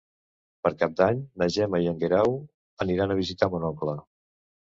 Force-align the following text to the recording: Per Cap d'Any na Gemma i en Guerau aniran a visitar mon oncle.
Per 0.67 0.69
Cap 0.77 0.93
d'Any 1.01 1.19
na 1.41 1.47
Gemma 1.57 1.81
i 1.83 1.91
en 1.91 2.01
Guerau 2.03 2.33
aniran 2.85 3.13
a 3.13 3.17
visitar 3.21 3.51
mon 3.57 3.67
oncle. 3.71 3.95